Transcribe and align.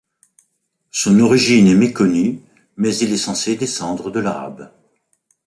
Son 0.89 1.19
origine 1.19 1.67
est 1.67 1.75
méconnue, 1.75 2.39
mais 2.75 2.97
il 2.97 3.13
est 3.13 3.17
censé 3.17 3.55
descendre 3.55 4.09
de 4.09 4.19
l'Arabe. 4.19 4.71